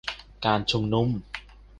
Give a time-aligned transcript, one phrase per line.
[0.45, 1.07] การชุมนุม